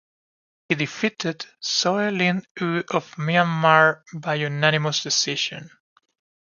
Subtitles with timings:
[0.67, 5.69] He defeated Soe Lin Oo of Myanmar by unanimous decision.